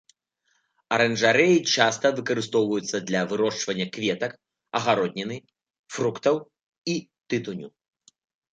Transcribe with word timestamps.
Аранжарэі 0.95 1.57
часта 1.73 2.05
выкарыстоўваюцца 2.19 2.97
для 3.11 3.21
вырошчвання 3.35 3.87
кветак, 3.99 4.31
агародніны, 4.81 5.37
фруктаў 5.97 6.35
і 6.95 7.01
тытуню. 7.29 7.67